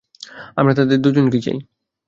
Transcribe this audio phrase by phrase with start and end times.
[0.57, 1.57] আমরা তাদের দুজনকেই চাই।